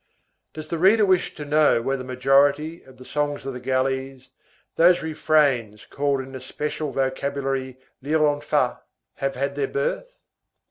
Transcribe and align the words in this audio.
Does 0.53 0.69
the 0.69 0.79
reader 0.79 1.05
wish 1.05 1.35
to 1.35 1.45
know 1.45 1.79
where 1.79 1.95
the 1.95 2.03
majority 2.03 2.81
of 2.81 2.97
the 2.97 3.05
songs 3.05 3.45
of 3.45 3.53
the 3.53 3.59
galleys, 3.59 4.31
those 4.75 5.03
refrains 5.03 5.85
called 5.85 6.21
in 6.21 6.31
the 6.31 6.41
special 6.41 6.91
vocabulary 6.91 7.77
lirlonfa, 8.03 8.79
have 9.17 9.35
had 9.35 9.55
their 9.55 9.67
birth? 9.67 10.23